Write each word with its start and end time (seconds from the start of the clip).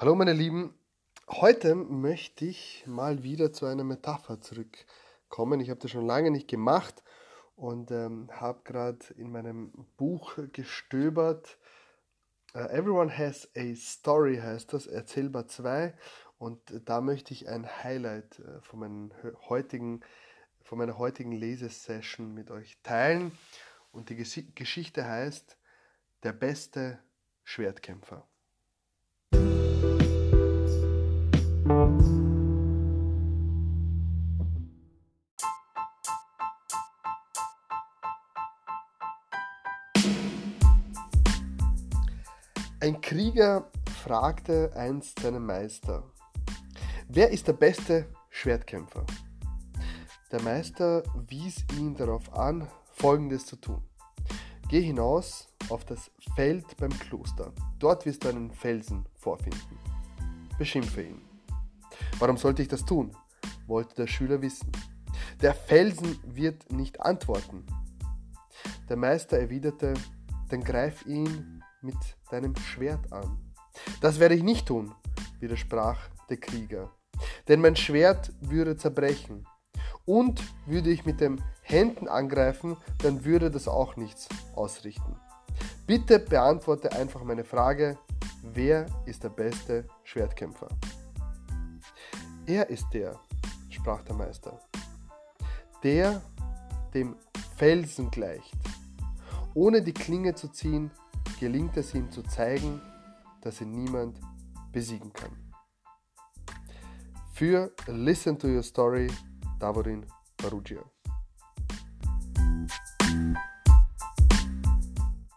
Hallo 0.00 0.14
meine 0.14 0.32
Lieben, 0.32 0.72
heute 1.28 1.74
möchte 1.74 2.46
ich 2.46 2.84
mal 2.86 3.22
wieder 3.22 3.52
zu 3.52 3.66
einer 3.66 3.84
Metapher 3.84 4.40
zurückkommen. 4.40 5.60
Ich 5.60 5.68
habe 5.68 5.78
das 5.78 5.90
schon 5.90 6.06
lange 6.06 6.30
nicht 6.30 6.48
gemacht 6.48 7.02
und 7.54 7.90
ähm, 7.90 8.30
habe 8.32 8.60
gerade 8.64 9.04
in 9.18 9.30
meinem 9.30 9.70
Buch 9.98 10.38
gestöbert. 10.54 11.58
Uh, 12.54 12.60
Everyone 12.60 13.14
has 13.14 13.46
a 13.54 13.74
story 13.74 14.38
heißt 14.38 14.72
das, 14.72 14.86
erzählbar 14.86 15.48
2 15.48 15.92
und 16.38 16.62
da 16.86 17.02
möchte 17.02 17.34
ich 17.34 17.50
ein 17.50 17.68
Highlight 17.84 18.38
äh, 18.38 18.62
von, 18.62 18.78
meinen 18.80 19.12
heutigen, 19.50 20.00
von 20.62 20.78
meiner 20.78 20.96
heutigen 20.96 21.32
Lesesession 21.32 22.32
mit 22.32 22.50
euch 22.50 22.78
teilen 22.82 23.32
und 23.92 24.08
die 24.08 24.16
Geschichte 24.16 25.04
heißt 25.04 25.58
Der 26.22 26.32
beste 26.32 26.98
Schwertkämpfer. 27.44 28.29
Ein 42.82 42.98
Krieger 43.02 43.70
fragte 44.04 44.72
einst 44.74 45.20
seinen 45.20 45.44
Meister, 45.44 46.02
wer 47.08 47.30
ist 47.30 47.46
der 47.46 47.52
beste 47.52 48.06
Schwertkämpfer? 48.30 49.04
Der 50.32 50.40
Meister 50.40 51.02
wies 51.28 51.66
ihn 51.78 51.94
darauf 51.94 52.32
an, 52.32 52.66
Folgendes 52.94 53.44
zu 53.44 53.56
tun. 53.56 53.82
Geh 54.70 54.80
hinaus 54.80 55.48
auf 55.68 55.84
das 55.84 56.10
Feld 56.34 56.74
beim 56.78 56.98
Kloster. 56.98 57.52
Dort 57.78 58.06
wirst 58.06 58.24
du 58.24 58.30
einen 58.30 58.50
Felsen 58.50 59.04
vorfinden. 59.14 59.78
Beschimpfe 60.56 61.02
ihn. 61.02 61.20
Warum 62.18 62.38
sollte 62.38 62.62
ich 62.62 62.68
das 62.68 62.86
tun? 62.86 63.14
wollte 63.66 63.94
der 63.94 64.06
Schüler 64.06 64.40
wissen. 64.40 64.72
Der 65.42 65.52
Felsen 65.52 66.18
wird 66.24 66.72
nicht 66.72 67.02
antworten. 67.02 67.66
Der 68.88 68.96
Meister 68.96 69.38
erwiderte, 69.38 69.92
dann 70.48 70.64
greif 70.64 71.04
ihn 71.04 71.59
mit 71.82 71.96
deinem 72.30 72.56
Schwert 72.56 73.12
an. 73.12 73.38
Das 74.00 74.18
werde 74.18 74.34
ich 74.34 74.42
nicht 74.42 74.66
tun, 74.66 74.94
widersprach 75.38 75.98
der 76.28 76.38
Krieger, 76.38 76.90
denn 77.48 77.60
mein 77.60 77.76
Schwert 77.76 78.32
würde 78.40 78.76
zerbrechen. 78.76 79.46
Und 80.06 80.42
würde 80.66 80.90
ich 80.90 81.06
mit 81.06 81.20
den 81.20 81.40
Händen 81.62 82.08
angreifen, 82.08 82.76
dann 82.98 83.24
würde 83.24 83.50
das 83.50 83.68
auch 83.68 83.96
nichts 83.96 84.28
ausrichten. 84.56 85.16
Bitte 85.86 86.18
beantworte 86.18 86.92
einfach 86.92 87.22
meine 87.22 87.44
Frage, 87.44 87.98
wer 88.42 88.86
ist 89.06 89.22
der 89.24 89.28
beste 89.28 89.86
Schwertkämpfer? 90.02 90.68
Er 92.46 92.68
ist 92.70 92.86
der, 92.92 93.20
sprach 93.68 94.02
der 94.02 94.16
Meister, 94.16 94.58
der 95.84 96.22
dem 96.94 97.16
Felsen 97.56 98.10
gleicht. 98.10 98.56
Ohne 99.54 99.82
die 99.82 99.94
Klinge 99.94 100.34
zu 100.34 100.48
ziehen, 100.48 100.90
gelingt 101.40 101.74
es 101.78 101.94
ihm 101.94 102.10
zu 102.10 102.22
zeigen, 102.22 102.82
dass 103.40 103.62
ihn 103.62 103.72
niemand 103.72 104.20
besiegen 104.72 105.10
kann. 105.10 105.34
Für 107.32 107.72
Listen 107.86 108.38
to 108.38 108.46
Your 108.46 108.62
Story, 108.62 109.10
Davorin 109.58 110.04
Barugia. 110.36 110.84